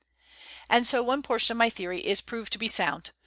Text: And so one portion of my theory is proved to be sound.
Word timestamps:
And 0.67 0.87
so 0.87 1.03
one 1.03 1.21
portion 1.21 1.53
of 1.53 1.59
my 1.59 1.69
theory 1.69 1.99
is 1.99 2.21
proved 2.21 2.51
to 2.53 2.57
be 2.57 2.67
sound. 2.67 3.11